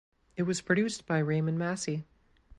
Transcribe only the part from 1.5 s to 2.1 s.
Massey.